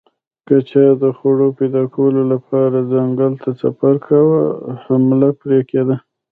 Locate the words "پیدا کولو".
1.59-2.21